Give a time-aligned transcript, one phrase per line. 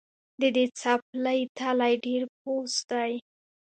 [0.39, 3.13] د دې څپلۍ تلی ډېر پوست دی